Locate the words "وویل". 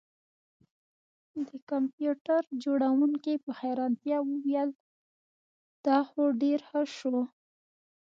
4.29-4.69